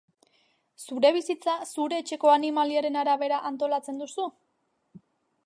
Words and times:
Zure 0.85 1.11
bizitza 1.17 1.53
zure 1.73 1.99
etxeko 2.05 2.33
animaliaren 2.37 2.99
arabera 3.03 3.41
antolatzen 3.53 4.03
duzu? 4.05 4.31